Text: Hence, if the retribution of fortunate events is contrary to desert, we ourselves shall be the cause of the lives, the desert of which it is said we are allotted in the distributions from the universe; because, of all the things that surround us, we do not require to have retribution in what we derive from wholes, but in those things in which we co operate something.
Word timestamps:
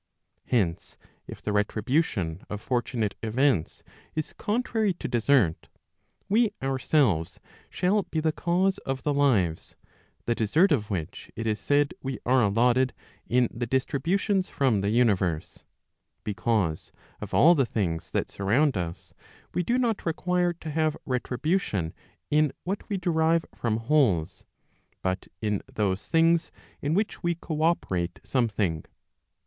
Hence, 0.47 0.97
if 1.27 1.43
the 1.43 1.53
retribution 1.53 2.43
of 2.49 2.59
fortunate 2.59 3.13
events 3.21 3.83
is 4.15 4.33
contrary 4.33 4.95
to 4.95 5.07
desert, 5.07 5.67
we 6.27 6.53
ourselves 6.59 7.39
shall 7.69 8.01
be 8.01 8.19
the 8.19 8.31
cause 8.31 8.79
of 8.79 9.03
the 9.03 9.13
lives, 9.13 9.75
the 10.25 10.33
desert 10.33 10.71
of 10.71 10.89
which 10.89 11.29
it 11.35 11.45
is 11.45 11.59
said 11.59 11.93
we 12.01 12.17
are 12.25 12.41
allotted 12.41 12.93
in 13.27 13.47
the 13.51 13.67
distributions 13.67 14.49
from 14.49 14.81
the 14.81 14.89
universe; 14.89 15.65
because, 16.23 16.91
of 17.21 17.31
all 17.31 17.53
the 17.53 17.67
things 17.67 18.09
that 18.09 18.31
surround 18.31 18.75
us, 18.75 19.13
we 19.53 19.61
do 19.61 19.77
not 19.77 20.03
require 20.07 20.51
to 20.53 20.71
have 20.71 20.97
retribution 21.05 21.93
in 22.31 22.51
what 22.63 22.89
we 22.89 22.97
derive 22.97 23.45
from 23.53 23.77
wholes, 23.77 24.45
but 25.03 25.27
in 25.41 25.61
those 25.71 26.07
things 26.07 26.51
in 26.81 26.95
which 26.95 27.21
we 27.21 27.35
co 27.35 27.61
operate 27.61 28.19
something. 28.23 28.83